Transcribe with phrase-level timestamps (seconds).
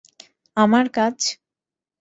[0.57, 1.17] আমার কাজ?